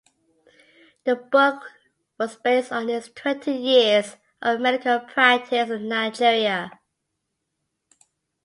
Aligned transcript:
The 1.03 1.15
book 1.15 1.61
was 2.17 2.35
based 2.35 2.71
on 2.71 2.87
his 2.87 3.11
twenty 3.13 3.51
years 3.51 4.17
of 4.41 4.59
medical 4.59 4.99
practice 5.01 5.69
in 5.69 5.89
Nigeria. 5.89 6.71